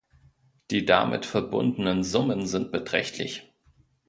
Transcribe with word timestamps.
Die 0.71 0.83
damit 0.83 1.27
verbundenen 1.27 2.03
Summen 2.03 2.47
sind 2.47 2.71
beträchtlich. 2.71 3.53